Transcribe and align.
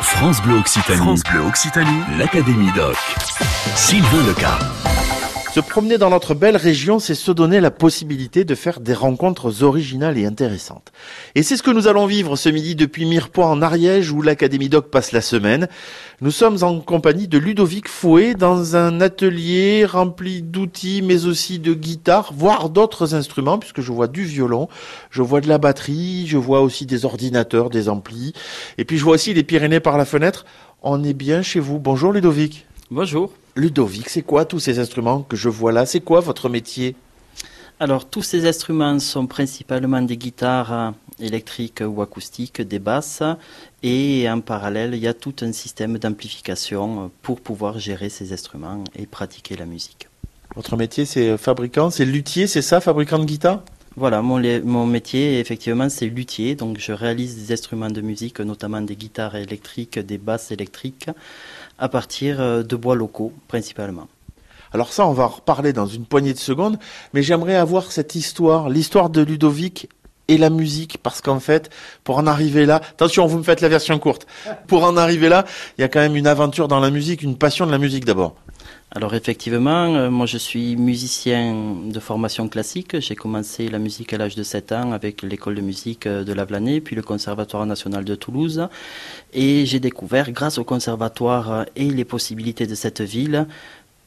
France 0.00 0.40
Bleu 0.42 0.58
Occitanie. 0.58 0.98
France 0.98 1.22
Bleu 1.24 1.40
Occitanie. 1.42 2.02
L'Académie 2.18 2.70
Doc. 2.72 2.96
Sylvain 3.74 4.26
Leca. 4.26 4.58
Se 5.58 5.62
promener 5.62 5.98
dans 5.98 6.10
notre 6.10 6.34
belle 6.34 6.56
région, 6.56 7.00
c'est 7.00 7.16
se 7.16 7.32
donner 7.32 7.58
la 7.58 7.72
possibilité 7.72 8.44
de 8.44 8.54
faire 8.54 8.78
des 8.78 8.94
rencontres 8.94 9.64
originales 9.64 10.16
et 10.16 10.24
intéressantes. 10.24 10.92
Et 11.34 11.42
c'est 11.42 11.56
ce 11.56 11.64
que 11.64 11.72
nous 11.72 11.88
allons 11.88 12.06
vivre 12.06 12.36
ce 12.36 12.48
midi 12.48 12.76
depuis 12.76 13.06
Mirepoix 13.06 13.46
en 13.46 13.60
Ariège 13.60 14.12
où 14.12 14.22
l'Académie 14.22 14.68
Doc 14.68 14.88
passe 14.88 15.10
la 15.10 15.20
semaine. 15.20 15.66
Nous 16.20 16.30
sommes 16.30 16.62
en 16.62 16.78
compagnie 16.78 17.26
de 17.26 17.38
Ludovic 17.38 17.88
Fouet 17.88 18.34
dans 18.34 18.76
un 18.76 19.00
atelier 19.00 19.84
rempli 19.84 20.42
d'outils 20.42 21.02
mais 21.02 21.26
aussi 21.26 21.58
de 21.58 21.74
guitares, 21.74 22.32
voire 22.32 22.70
d'autres 22.70 23.16
instruments 23.16 23.58
puisque 23.58 23.80
je 23.80 23.90
vois 23.90 24.06
du 24.06 24.22
violon, 24.22 24.68
je 25.10 25.22
vois 25.22 25.40
de 25.40 25.48
la 25.48 25.58
batterie, 25.58 26.28
je 26.28 26.36
vois 26.36 26.60
aussi 26.60 26.86
des 26.86 27.04
ordinateurs, 27.04 27.68
des 27.68 27.88
amplis 27.88 28.32
et 28.78 28.84
puis 28.84 28.96
je 28.96 29.02
vois 29.02 29.14
aussi 29.14 29.34
les 29.34 29.42
Pyrénées 29.42 29.80
par 29.80 29.98
la 29.98 30.04
fenêtre. 30.04 30.46
On 30.84 31.02
est 31.02 31.14
bien 31.14 31.42
chez 31.42 31.58
vous. 31.58 31.80
Bonjour 31.80 32.12
Ludovic. 32.12 32.64
Bonjour. 32.92 33.32
Ludovic, 33.58 34.08
c'est 34.08 34.22
quoi 34.22 34.44
tous 34.44 34.60
ces 34.60 34.78
instruments 34.78 35.22
que 35.22 35.36
je 35.36 35.48
vois 35.48 35.72
là? 35.72 35.84
C'est 35.84 35.98
quoi 35.98 36.20
votre 36.20 36.48
métier? 36.48 36.94
Alors, 37.80 38.08
tous 38.08 38.22
ces 38.22 38.46
instruments 38.46 39.00
sont 39.00 39.26
principalement 39.26 40.00
des 40.00 40.16
guitares 40.16 40.94
électriques 41.18 41.82
ou 41.84 42.00
acoustiques, 42.00 42.62
des 42.62 42.78
basses, 42.78 43.24
et 43.82 44.30
en 44.30 44.40
parallèle, 44.42 44.94
il 44.94 45.00
y 45.00 45.08
a 45.08 45.14
tout 45.14 45.34
un 45.40 45.50
système 45.50 45.98
d'amplification 45.98 47.10
pour 47.20 47.40
pouvoir 47.40 47.80
gérer 47.80 48.10
ces 48.10 48.32
instruments 48.32 48.84
et 48.94 49.06
pratiquer 49.06 49.56
la 49.56 49.66
musique. 49.66 50.06
Votre 50.54 50.76
métier, 50.76 51.04
c'est 51.04 51.36
fabricant, 51.36 51.90
c'est 51.90 52.04
luthier, 52.04 52.46
c'est 52.46 52.62
ça, 52.62 52.80
fabricant 52.80 53.18
de 53.18 53.24
guitare 53.24 53.64
Voilà, 53.98 54.22
mon, 54.22 54.86
métier, 54.86 55.40
effectivement, 55.40 55.88
c'est 55.88 56.06
luthier. 56.06 56.54
Donc, 56.54 56.78
je 56.78 56.92
réalise 56.92 57.34
des 57.34 57.52
instruments 57.52 57.90
de 57.90 58.00
musique, 58.00 58.38
notamment 58.38 58.80
des 58.80 58.94
guitares 58.94 59.34
électriques, 59.34 59.98
des 59.98 60.18
basses 60.18 60.52
électriques, 60.52 61.10
à 61.80 61.88
partir 61.88 62.40
euh, 62.40 62.62
de 62.62 62.76
bois 62.76 62.94
locaux, 62.94 63.32
principalement. 63.48 64.06
Alors 64.72 64.92
ça, 64.92 65.04
on 65.04 65.12
va 65.12 65.24
en 65.24 65.28
reparler 65.28 65.72
dans 65.72 65.86
une 65.86 66.04
poignée 66.04 66.32
de 66.32 66.38
secondes, 66.38 66.78
mais 67.12 67.24
j'aimerais 67.24 67.56
avoir 67.56 67.90
cette 67.90 68.14
histoire, 68.14 68.68
l'histoire 68.68 69.10
de 69.10 69.20
Ludovic 69.20 69.88
et 70.28 70.38
la 70.38 70.50
musique, 70.50 70.98
parce 71.02 71.20
qu'en 71.20 71.40
fait, 71.40 71.68
pour 72.04 72.18
en 72.18 72.28
arriver 72.28 72.66
là, 72.66 72.76
attention, 72.76 73.26
vous 73.26 73.38
me 73.38 73.42
faites 73.42 73.62
la 73.62 73.68
version 73.68 73.98
courte, 73.98 74.28
pour 74.68 74.84
en 74.84 74.96
arriver 74.96 75.28
là, 75.28 75.44
il 75.76 75.80
y 75.80 75.84
a 75.84 75.88
quand 75.88 76.00
même 76.00 76.14
une 76.14 76.28
aventure 76.28 76.68
dans 76.68 76.78
la 76.78 76.90
musique, 76.90 77.22
une 77.22 77.36
passion 77.36 77.66
de 77.66 77.72
la 77.72 77.78
musique 77.78 78.04
d'abord. 78.04 78.36
Alors 78.90 79.14
effectivement, 79.14 79.94
euh, 79.94 80.10
moi 80.10 80.24
je 80.24 80.38
suis 80.38 80.74
musicien 80.76 81.76
de 81.84 82.00
formation 82.00 82.48
classique. 82.48 82.98
J'ai 83.00 83.14
commencé 83.14 83.68
la 83.68 83.78
musique 83.78 84.14
à 84.14 84.18
l'âge 84.18 84.34
de 84.34 84.42
7 84.42 84.72
ans 84.72 84.92
avec 84.92 85.22
l'école 85.22 85.56
de 85.56 85.60
musique 85.60 86.06
euh, 86.06 86.24
de 86.24 86.32
Lavelanet, 86.32 86.80
puis 86.80 86.96
le 86.96 87.02
Conservatoire 87.02 87.66
national 87.66 88.04
de 88.04 88.14
Toulouse. 88.14 88.66
Et 89.34 89.66
j'ai 89.66 89.78
découvert, 89.78 90.30
grâce 90.32 90.56
au 90.56 90.64
conservatoire 90.64 91.66
et 91.76 91.90
les 91.90 92.06
possibilités 92.06 92.66
de 92.66 92.74
cette 92.74 93.02
ville, 93.02 93.46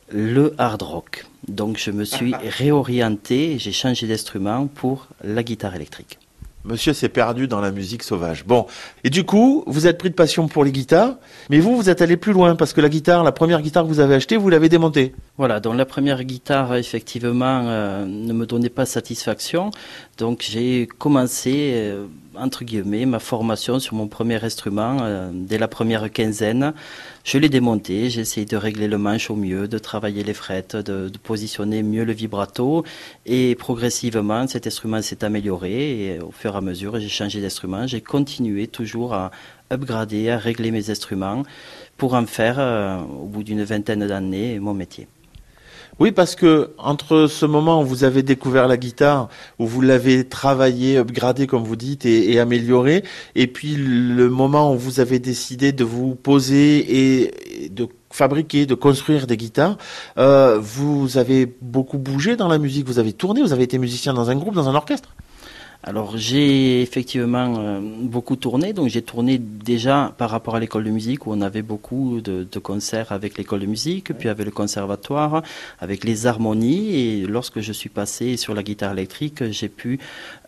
le 0.09 0.56
hard 0.58 0.82
rock. 0.82 1.26
Donc 1.48 1.78
je 1.78 1.92
me 1.92 2.04
suis 2.04 2.34
réorienté, 2.58 3.59
j'ai 3.59 3.72
changé 3.72 4.08
d'instrument 4.08 4.66
pour 4.66 5.08
la 5.24 5.44
guitare 5.44 5.76
électrique. 5.76 6.18
Monsieur 6.64 6.94
s'est 6.94 7.09
perdu 7.09 7.48
dans 7.48 7.59
la 7.59 7.72
musique 7.72 8.04
sauvage. 8.04 8.45
Bon, 8.45 8.67
et 9.04 9.09
du 9.09 9.23
coup, 9.23 9.64
vous 9.66 9.88
êtes 9.88 9.98
pris 9.98 10.09
de 10.09 10.16
passion 10.16 10.48
pour 10.48 10.64
les 10.64 10.72
guitares, 10.72 11.16
mais 11.50 11.59
vous, 11.59 11.76
vous 11.76 11.90
êtes 11.90 12.02
allé 12.02 12.18
plus 12.18 12.34
loin 12.34 12.56
parce 12.56 12.73
que 12.73 12.81
la 12.81 12.90
guitare, 12.90 13.23
la 13.23 13.31
première 13.31 13.62
guitare 13.62 13.84
que 13.84 13.88
vous 13.88 14.00
avez 14.00 14.16
achetée, 14.16 14.38
vous 14.38 14.50
l'avez 14.50 14.70
démontée. 14.70 15.16
Voilà, 15.38 15.59
donc 15.59 15.76
la 15.76 15.86
première 15.86 16.23
guitare, 16.23 16.76
effectivement, 16.76 17.64
euh, 17.66 18.06
ne 18.06 18.34
me 18.34 18.45
donnait 18.45 18.70
pas 18.70 18.86
satisfaction. 18.86 19.72
Donc 20.18 20.45
j'ai 20.48 20.88
commencé, 21.00 21.72
euh, 21.73 22.06
entre 22.36 22.64
guillemets, 22.64 23.06
ma 23.06 23.20
formation 23.20 23.80
sur 23.80 23.96
mon 23.96 24.08
premier 24.08 24.44
instrument 24.44 25.00
euh, 25.02 25.30
dès 25.34 25.58
la 25.58 25.68
première 25.68 26.12
quinzaine. 26.12 26.74
Je 27.24 27.38
l'ai 27.38 27.50
démonté, 27.50 28.10
j'ai 28.10 28.22
essayé 28.22 28.46
de 28.46 28.58
régler 28.58 28.88
le 28.88 28.98
manche 28.98 29.30
au 29.30 29.36
mieux, 29.36 29.68
de 29.68 29.78
travailler 29.78 30.24
les 30.24 30.34
frettes, 30.34 30.76
de, 30.76 31.12
positionner 31.24 31.84
mieux 31.84 32.04
le 32.04 32.14
vibrato. 32.14 32.84
Et 33.25 33.56
progressivement, 33.56 34.47
cet 34.47 34.68
instrument 34.68 35.02
s'est 35.02 35.24
amélioré. 35.24 36.06
Et 36.06 36.19
au 36.19 36.31
fur 36.31 36.56
et 36.56 36.58
à 36.58 36.62
mesure, 36.62 37.00
j'ai 37.00 37.09
changé 37.09 37.42
d'instrument. 37.42 37.86
J'ai 37.88 38.02
continué 38.02 38.68
toujours 38.68 39.13
à 39.13 39.31
upgrader, 39.72 40.30
à 40.30 40.38
régler 40.38 40.72
mes 40.72 40.90
instruments 40.90 41.44
pour 41.98 42.13
en 42.13 42.25
faire, 42.25 42.56
euh, 42.59 43.00
au 43.00 43.28
bout 43.28 43.44
d'une 43.44 43.63
vingtaine 43.63 44.08
d'années, 44.08 44.59
mon 44.59 44.74
métier. 44.74 45.08
Oui, 46.00 46.12
parce 46.12 46.35
que 46.35 46.72
entre 46.78 47.28
ce 47.28 47.46
moment 47.46 47.81
où 47.81 47.85
vous 47.85 48.03
avez 48.03 48.24
découvert 48.24 48.68
la 48.68 48.78
guitare, 48.78 49.29
où 49.59 49.68
vous 49.68 49.81
l'avez 49.81 50.28
travaillé, 50.28 50.97
upgradé 50.97 51.47
comme 51.47 51.63
vous 51.63 51.75
dites, 51.75 52.06
et, 52.06 52.31
et, 52.31 52.40
amélioré, 52.40 53.03
et 53.35 53.47
puis 53.47 53.75
le 53.75 54.30
moment 54.30 54.74
où 54.74 54.78
vous 54.78 55.00
avez 55.00 55.19
décidé 55.19 55.72
de 55.72 55.84
vous 55.84 56.16
poser 56.16 57.24
et 57.24 57.69
de 57.69 57.88
fabriquer, 58.12 58.66
de 58.66 58.75
construire 58.75 59.28
des 59.28 59.38
guitares, 59.38 59.78
euh, 60.18 60.57
vous 60.59 61.18
avez 61.18 61.46
beaucoup 61.62 61.97
bougé 61.97 62.35
dans 62.35 62.47
la 62.47 62.57
musique, 62.57 62.88
vous 62.88 63.00
avez 63.00 63.13
tourné, 63.13 63.41
vous 63.41 63.53
avez 63.53 63.63
été 63.63 63.78
musicien 63.78 64.13
dans 64.13 64.30
un 64.30 64.35
groupe, 64.35 64.56
dans 64.56 64.69
un 64.69 64.75
orchestre. 64.75 65.09
Alors 65.84 66.16
j'ai 66.16 66.84
effectivement 66.84 67.56
euh, 67.58 67.80
beaucoup 67.81 68.36
tourné, 68.36 68.72
donc 68.72 68.90
j'ai 68.90 69.02
tourné 69.02 69.40
déjà 69.40 70.14
par 70.19 70.30
rapport 70.30 70.56
à 70.56 70.59
l'école 70.59 70.84
de 70.84 70.92
musique 70.92 71.25
où 71.25 71.31
on 71.31 71.42
avait 71.42 71.64
beaucoup 71.64 72.22
de, 72.22 72.46
de 72.50 72.59
concerts 72.59 73.12
avec 73.12 73.36
l'école 73.36 73.62
de 73.62 73.66
musique, 73.66 74.14
puis 74.14 74.30
avec 74.30 74.46
le 74.46 74.52
conservatoire, 74.52 75.42
avec 75.80 76.03
les 76.03 76.28
harmonies, 76.28 76.96
et 76.96 77.25
lorsque 77.25 77.62
je 77.62 77.72
suis 77.72 77.90
passé 77.90 78.38
sur 78.38 78.53
la 78.53 78.62
guitare 78.62 78.92
électrique, 78.92 79.44
j'ai 79.50 79.69
pu 79.69 79.97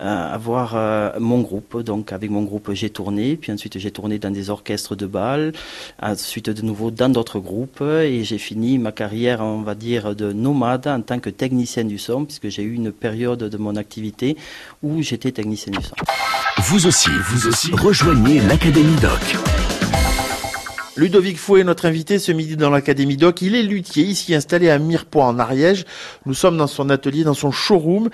euh, 0.02 0.34
avoir 0.34 0.76
euh, 0.76 1.20
mon 1.20 1.42
groupe, 1.42 1.82
donc 1.82 2.12
avec 2.12 2.30
mon 2.30 2.44
groupe 2.44 2.72
j'ai 2.74 2.92
tourné, 2.92 3.36
puis 3.36 3.52
ensuite 3.52 3.80
j'ai 3.80 3.90
tourné 3.90 4.20
dans 4.20 4.30
des 4.30 4.52
orchestres 4.52 4.96
de 4.96 5.08
bal, 5.08 5.54
ensuite 6.00 6.52
de 6.52 6.62
nouveau 6.62 6.92
dans 6.92 7.10
d'autres 7.10 7.40
groupes, 7.40 7.82
et 7.82 8.24
j'ai 8.24 8.38
fini 8.38 8.78
ma 8.78 8.92
carrière, 8.92 9.42
on 9.42 9.64
va 9.64 9.74
dire, 9.74 10.16
de 10.16 10.32
nomade 10.32 10.86
en 10.86 11.02
tant 11.02 11.18
que 11.18 11.32
technicien 11.32 11.86
du 11.86 11.98
son, 11.98 12.26
puisque 12.26 12.50
j'ai 12.50 12.62
eu 12.62 12.76
une 12.76 12.92
période 12.92 13.40
de 13.40 13.58
mon 13.58 13.76
activité 13.78 14.38
où 14.84 15.02
j'étais 15.02 15.23
technicien 15.32 15.72
du 15.72 15.84
son. 15.84 15.96
Vous 16.64 16.86
aussi, 16.88 17.10
vous 17.30 17.48
aussi, 17.48 17.72
rejoignez 17.72 18.42
l'Académie 18.42 18.96
Doc. 19.02 19.38
Ludovic 20.96 21.40
Fouet, 21.40 21.64
notre 21.64 21.88
invité 21.88 22.20
ce 22.20 22.32
midi 22.32 22.56
dans 22.56 22.70
l'Académie 22.70 23.18
Doc. 23.18 23.42
Il 23.42 23.56
est 23.56 23.64
luthier, 23.64 24.04
ici 24.04 24.36
installé 24.36 24.70
à 24.70 24.78
Mirepoix 24.78 25.26
en 25.26 25.40
Ariège. 25.40 25.86
Nous 26.28 26.36
sommes 26.36 26.56
dans 26.56 26.68
son 26.68 26.92
atelier, 26.92 27.24
dans 27.24 27.34
son 27.34 27.52
showroom. 27.52 28.10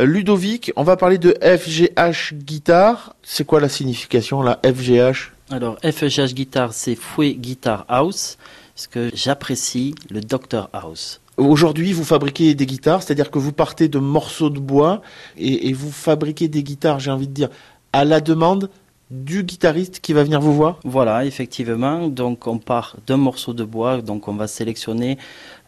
Euh, 0.00 0.04
Ludovic, 0.04 0.72
on 0.74 0.82
va 0.82 0.96
parler 0.96 1.18
de 1.18 1.36
FGH 1.40 2.34
guitare. 2.34 3.14
C'est 3.22 3.46
quoi 3.46 3.60
la 3.60 3.68
signification, 3.68 4.42
la 4.42 4.58
FGH 4.64 5.30
Alors, 5.50 5.78
FGH 5.84 6.34
guitare, 6.34 6.72
c'est 6.72 6.96
Fouet 6.96 7.34
Guitar 7.34 7.84
House, 7.88 8.36
parce 8.74 8.88
que 8.88 9.10
j'apprécie 9.14 9.94
le 10.10 10.20
Dr 10.20 10.68
House. 10.72 11.20
Aujourd'hui, 11.36 11.92
vous 11.92 12.04
fabriquez 12.04 12.54
des 12.54 12.66
guitares, 12.66 13.02
c'est-à-dire 13.02 13.30
que 13.30 13.38
vous 13.38 13.52
partez 13.52 13.88
de 13.88 13.98
morceaux 13.98 14.50
de 14.50 14.60
bois 14.60 15.02
et, 15.36 15.72
vous 15.72 15.90
fabriquez 15.90 16.48
des 16.48 16.62
guitares, 16.62 17.00
j'ai 17.00 17.10
envie 17.10 17.26
de 17.26 17.32
dire, 17.32 17.48
à 17.92 18.04
la 18.04 18.20
demande 18.20 18.70
du 19.10 19.42
guitariste 19.42 20.00
qui 20.00 20.12
va 20.12 20.22
venir 20.22 20.40
vous 20.40 20.54
voir? 20.54 20.78
Voilà, 20.84 21.24
effectivement. 21.24 22.08
Donc 22.08 22.46
on 22.46 22.58
part 22.58 22.96
d'un 23.06 23.16
morceau 23.16 23.52
de 23.52 23.64
bois, 23.64 24.00
donc 24.00 24.28
on 24.28 24.34
va 24.34 24.46
sélectionner 24.46 25.18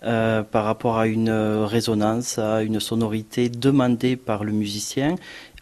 euh, 0.04 0.42
par 0.42 0.64
rapport 0.64 0.98
à 0.98 1.06
une 1.06 1.30
résonance, 1.30 2.38
à 2.38 2.62
une 2.62 2.80
sonorité 2.80 3.48
demandée 3.48 4.16
par 4.16 4.44
le 4.44 4.52
musicien. 4.52 5.16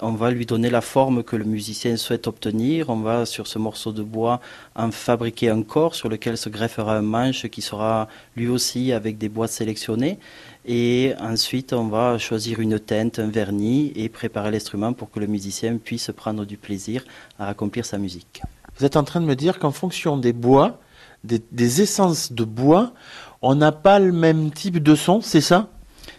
On 0.06 0.12
va 0.12 0.30
lui 0.30 0.44
donner 0.44 0.68
la 0.68 0.82
forme 0.82 1.22
que 1.22 1.34
le 1.34 1.46
musicien 1.46 1.96
souhaite 1.96 2.26
obtenir. 2.26 2.90
On 2.90 2.96
va 2.96 3.24
sur 3.24 3.46
ce 3.46 3.58
morceau 3.58 3.90
de 3.90 4.02
bois 4.02 4.38
en 4.76 4.90
fabriquer 4.90 5.48
un 5.48 5.62
corps 5.62 5.94
sur 5.94 6.10
lequel 6.10 6.36
se 6.36 6.50
greffera 6.50 6.94
un 6.98 7.00
manche 7.00 7.48
qui 7.48 7.62
sera 7.62 8.06
lui 8.36 8.46
aussi 8.46 8.92
avec 8.92 9.16
des 9.16 9.30
bois 9.30 9.48
sélectionnés. 9.48 10.18
Et 10.66 11.14
ensuite, 11.18 11.72
on 11.72 11.86
va 11.88 12.18
choisir 12.18 12.60
une 12.60 12.78
teinte, 12.78 13.18
un 13.18 13.28
vernis 13.28 13.94
et 13.96 14.10
préparer 14.10 14.50
l'instrument 14.50 14.92
pour 14.92 15.10
que 15.10 15.20
le 15.20 15.26
musicien 15.26 15.78
puisse 15.78 16.10
prendre 16.14 16.44
du 16.44 16.58
plaisir 16.58 17.02
à 17.38 17.48
accomplir 17.48 17.86
sa 17.86 17.96
musique. 17.96 18.42
Vous 18.76 18.84
êtes 18.84 18.98
en 18.98 19.04
train 19.04 19.22
de 19.22 19.26
me 19.26 19.36
dire 19.36 19.58
qu'en 19.58 19.72
fonction 19.72 20.18
des 20.18 20.34
bois, 20.34 20.80
des, 21.24 21.80
essences 21.80 22.30
de 22.30 22.44
bois, 22.44 22.92
on 23.40 23.54
n'a 23.54 23.72
pas 23.72 23.98
le 23.98 24.12
même 24.12 24.50
type 24.50 24.82
de 24.82 24.94
son, 24.94 25.22
c'est 25.22 25.40
ça? 25.40 25.70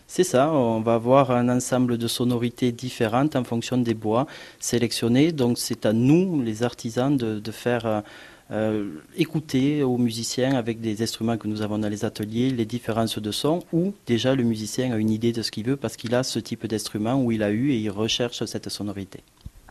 C'est 0.08 0.24
ça, 0.24 0.52
on 0.52 0.82
va 0.82 0.96
avoir 0.96 1.32
un 1.32 1.50
ensemble 1.50 1.98
de 1.98 2.08
sonorités 2.08 2.72
différentes 2.72 3.36
en 3.36 3.44
fonction 3.44 3.78
des 3.78 3.94
bois 3.94 4.28
sélectionnés. 4.60 5.32
Donc 5.32 5.58
c'est 5.58 5.86
à 5.86 5.94
nous, 5.94 6.42
les 6.42 6.64
artisans, 6.64 7.16
de, 7.16 7.40
de 7.40 7.52
faire 7.52 8.04
euh, 8.52 9.00
écouter 9.18 9.82
aux 9.82 9.98
musiciens 9.98 10.54
avec 10.54 10.80
des 10.80 11.02
instruments 11.02 11.38
que 11.38 11.48
nous 11.48 11.64
avons 11.64 11.80
dans 11.80 11.90
les 11.90 12.06
ateliers 12.06 12.52
les 12.52 12.66
différences 12.66 13.18
de 13.18 13.32
son 13.32 13.64
où 13.74 13.94
déjà 14.06 14.36
le 14.36 14.44
musicien 14.44 14.94
a 14.94 14.98
une 14.98 15.10
idée 15.10 15.32
de 15.32 15.42
ce 15.42 15.50
qu'il 15.50 15.66
veut 15.66 15.78
parce 15.78 15.98
qu'il 15.98 16.14
a 16.14 16.22
ce 16.22 16.38
type 16.38 16.68
d'instrument 16.68 17.16
où 17.16 17.32
il 17.32 17.42
a 17.42 17.50
eu 17.50 17.72
et 17.72 17.78
il 17.78 17.90
recherche 17.90 18.46
cette 18.46 18.70
sonorité. 18.70 19.22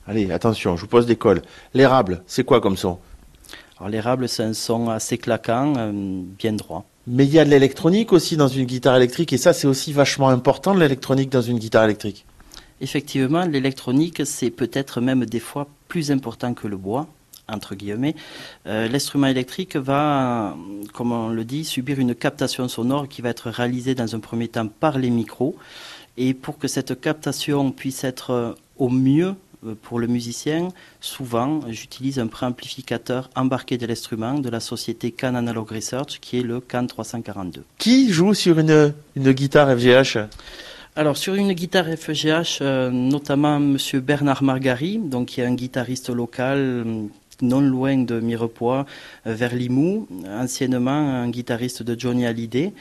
Allez, 0.09 0.31
attention, 0.33 0.77
je 0.77 0.83
vous 0.83 0.89
pose 0.89 1.07
des 1.07 1.15
cols. 1.17 1.43
L'érable, 1.73 2.25
c'est 2.27 2.43
quoi 2.43 2.61
comme 2.61 2.77
son? 2.77 2.99
Alors 3.79 3.91
l'érable, 3.91 4.29
c'est 4.29 4.43
un 4.43 4.55
son 4.55 4.91
assez 4.91 5.19
claquant, 5.19 5.75
euh, 5.77 6.23
bien 6.37 6.53
droit. 6.55 6.85
Mais 7.07 7.27
il 7.27 7.35
y 7.35 7.39
a 7.39 7.45
de 7.45 7.51
l'électronique 7.51 8.13
aussi 8.13 8.37
dans 8.37 8.49
une 8.49 8.65
guitare 8.65 8.97
électrique 8.97 9.33
et 9.33 9.37
ça 9.37 9.53
c'est 9.53 9.67
aussi 9.67 9.93
vachement 9.93 10.29
important 10.29 10.75
de 10.75 10.81
l'électronique 10.81 11.31
dans 11.31 11.43
une 11.43 11.59
guitare 11.59 11.85
électrique. 11.85 12.25
Effectivement, 12.81 13.45
l'électronique 13.45 14.23
c'est 14.25 14.51
peut-être 14.51 15.01
même 15.01 15.27
des 15.27 15.41
fois 15.41 15.69
plus 15.89 16.11
important 16.11 16.55
que 16.55 16.67
le 16.67 16.77
bois 16.77 17.07
entre 17.47 17.75
guillemets, 17.75 18.15
euh, 18.67 18.89
l'instrument 18.89 19.27
électrique 19.27 19.77
va, 19.77 20.57
comme 20.95 21.13
on 21.13 21.29
le 21.29 21.45
dit, 21.45 21.65
subir 21.65 21.99
une 21.99 22.15
captation 22.15 22.69
sonore 22.69 23.07
qui 23.07 23.21
va 23.21 23.29
être 23.29 23.51
réalisée 23.51 23.95
dans 23.95 24.15
un 24.15 24.21
premier 24.21 24.49
temps 24.49 24.67
par 24.67 24.99
les 24.99 25.11
micros. 25.11 25.55
Et 26.17 26.33
pour 26.33 26.59
que 26.59 26.69
cette 26.69 26.99
captation 27.01 27.71
puisse 27.71 28.03
être 28.05 28.57
au 28.79 28.89
mieux 28.89 29.35
pour 29.83 29.99
le 29.99 30.07
musicien, 30.07 30.69
souvent 31.01 31.61
j'utilise 31.69 32.19
un 32.19 32.27
préamplificateur 32.27 33.31
embarqué 33.35 33.79
de 33.79 33.87
l'instrument 33.87 34.35
de 34.35 34.49
la 34.49 34.61
société 34.61 35.11
Can 35.13 35.35
Analog 35.35 35.71
Research 35.71 36.19
qui 36.21 36.39
est 36.39 36.43
le 36.43 36.61
Can 36.61 36.87
342. 36.87 37.65
Qui 37.79 38.13
joue 38.13 38.35
sur 38.35 38.59
une, 38.59 38.95
une 39.17 39.33
guitare 39.33 39.77
FGH 39.77 40.19
alors 40.97 41.17
sur 41.17 41.35
une 41.35 41.53
guitare 41.55 41.87
FGH, 41.87 42.63
notamment 42.93 43.59
Monsieur 43.59 43.99
Bernard 43.99 44.45
Margari, 44.45 44.99
donc 44.99 45.27
qui 45.27 45.41
est 45.41 45.45
un 45.45 45.55
guitariste 45.55 46.09
local 46.09 46.85
non 47.43 47.61
loin 47.61 47.99
de 47.99 48.21
Mirepoix, 48.21 48.87
euh, 49.27 49.35
vers 49.35 49.55
Limoux, 49.55 50.07
anciennement 50.29 50.91
un 50.91 51.29
guitariste 51.29 51.83
de 51.83 51.99
Johnny 51.99 52.27
Hallyday, 52.27 52.73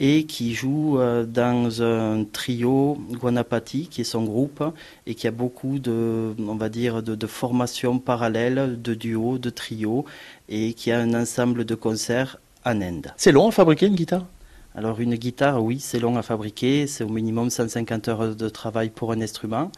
et 0.00 0.24
qui 0.24 0.54
joue 0.54 0.98
euh, 0.98 1.24
dans 1.24 1.82
un 1.82 2.24
trio 2.24 2.98
Guanapati, 3.12 3.88
qui 3.88 4.02
est 4.02 4.04
son 4.04 4.24
groupe, 4.24 4.62
et 5.06 5.14
qui 5.14 5.26
a 5.26 5.30
beaucoup 5.30 5.78
de, 5.78 6.34
on 6.38 6.54
va 6.54 6.68
dire, 6.68 7.02
de, 7.02 7.26
formations 7.26 7.98
parallèles, 7.98 8.80
de 8.80 8.94
duos, 8.94 9.38
de 9.38 9.50
trios, 9.50 10.04
et 10.48 10.72
qui 10.72 10.92
a 10.92 10.98
un 11.00 11.14
ensemble 11.14 11.64
de 11.64 11.74
concerts 11.74 12.38
en 12.64 12.80
Inde. 12.80 13.12
C'est 13.16 13.32
long 13.32 13.48
à 13.48 13.52
fabriquer 13.52 13.86
une 13.86 13.94
guitare? 13.94 14.24
Alors 14.74 15.00
une 15.00 15.16
guitare, 15.16 15.62
oui, 15.62 15.80
c'est 15.80 15.98
long 15.98 16.16
à 16.16 16.22
fabriquer, 16.22 16.86
c'est 16.86 17.02
au 17.02 17.08
minimum 17.08 17.50
150 17.50 18.08
heures 18.08 18.36
de 18.36 18.48
travail 18.48 18.90
pour 18.90 19.12
un 19.12 19.20
instrument. 19.20 19.72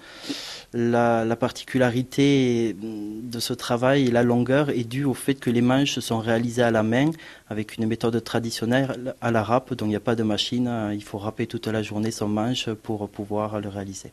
La, 0.73 1.25
particularité 1.37 2.77
de 2.79 3.41
ce 3.41 3.53
travail 3.55 4.09
et 4.09 4.11
la 4.11 4.23
longueur 4.23 4.71
est 4.71 4.85
due 4.85 5.05
au 5.05 5.15
fait 5.15 5.35
que 5.35 5.49
les 5.49 5.63
manches 5.63 5.99
sont 6.01 6.19
réalisées 6.19 6.63
à 6.63 6.71
la 6.71 6.83
main 6.83 7.11
avec 7.49 7.77
une 7.77 7.87
méthode 7.87 8.23
traditionnelle 8.23 9.15
à 9.21 9.31
la 9.31 9.43
râpe, 9.43 9.75
donc 9.75 9.87
il 9.87 9.91
n'y 9.91 9.97
a 9.97 10.01
pas 10.01 10.17
de 10.17 10.23
machine, 10.23 10.71
il 10.93 11.03
faut 11.03 11.19
râper 11.19 11.47
toute 11.47 11.67
la 11.67 11.83
journée 11.83 12.11
son 12.11 12.29
manche 12.29 12.69
pour 12.71 13.09
pouvoir 13.09 13.61
le 13.61 13.69
réaliser. 13.69 14.13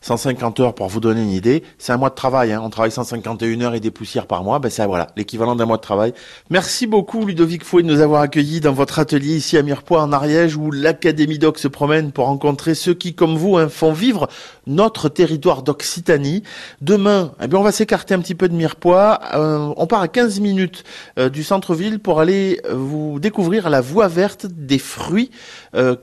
150 0.00 0.60
heures 0.60 0.74
pour 0.74 0.88
vous 0.88 1.00
donner 1.00 1.22
une 1.22 1.30
idée, 1.30 1.62
c'est 1.78 1.92
un 1.92 1.96
mois 1.96 2.10
de 2.10 2.14
travail. 2.14 2.52
Hein. 2.52 2.60
On 2.62 2.70
travaille 2.70 2.90
151 2.90 3.60
heures 3.62 3.74
et 3.74 3.80
des 3.80 3.90
poussières 3.90 4.26
par 4.26 4.44
mois. 4.44 4.58
Ben 4.58 4.70
voilà 4.86 5.08
l'équivalent 5.16 5.56
d'un 5.56 5.66
mois 5.66 5.76
de 5.76 5.82
travail. 5.82 6.14
Merci 6.50 6.86
beaucoup 6.86 7.26
Ludovic 7.26 7.64
Fouet 7.64 7.82
de 7.82 7.88
nous 7.88 8.00
avoir 8.00 8.22
accueillis 8.22 8.60
dans 8.60 8.72
votre 8.72 8.98
atelier 8.98 9.36
ici 9.36 9.56
à 9.56 9.62
Mirepoix 9.62 10.02
en 10.02 10.12
Ariège 10.12 10.56
où 10.56 10.70
l'Académie 10.70 11.38
Doc 11.38 11.58
se 11.58 11.68
promène 11.68 12.12
pour 12.12 12.26
rencontrer 12.26 12.74
ceux 12.74 12.94
qui, 12.94 13.14
comme 13.14 13.36
vous, 13.36 13.56
hein, 13.56 13.68
font 13.68 13.92
vivre 13.92 14.28
notre 14.68 15.08
territoire 15.08 15.62
d'Occitanie. 15.62 16.44
Demain, 16.80 17.32
eh 17.42 17.48
bien, 17.48 17.58
on 17.58 17.62
va 17.62 17.72
s'écarter 17.72 18.14
un 18.14 18.20
petit 18.20 18.34
peu 18.34 18.48
de 18.48 18.54
Mirepoix. 18.54 19.20
Euh, 19.34 19.72
on 19.76 19.86
part 19.86 20.02
à 20.02 20.08
15 20.08 20.38
minutes 20.40 20.84
euh, 21.18 21.28
du 21.28 21.42
centre-ville 21.42 21.98
pour 21.98 22.20
aller 22.20 22.60
euh, 22.66 22.74
vous 22.74 23.18
découvrir 23.18 23.70
la 23.70 23.80
voie 23.80 24.08
verte 24.08 24.46
des 24.46 24.78
fruits 24.78 25.30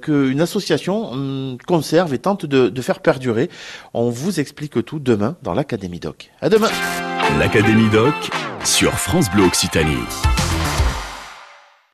qu'une 0.01 0.41
association 0.41 1.11
hum, 1.11 1.57
conserve 1.67 2.13
et 2.13 2.19
tente 2.19 2.45
de, 2.45 2.69
de 2.69 2.81
faire 2.81 2.99
perdurer. 2.99 3.49
On 3.93 4.09
vous 4.09 4.39
explique 4.39 4.83
tout 4.85 4.99
demain 4.99 5.35
dans 5.43 5.53
l'Académie 5.53 5.99
Doc. 5.99 6.31
À 6.41 6.49
demain. 6.49 6.69
L'Académie 7.39 7.89
Doc 7.89 8.13
sur 8.63 8.93
France 8.93 9.29
Bleu 9.31 9.43
Occitanie. 9.43 9.97